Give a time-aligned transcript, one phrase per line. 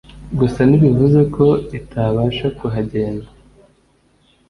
[0.39, 1.45] gusa ntibivuze ko
[1.79, 3.27] itabasha kuhagenda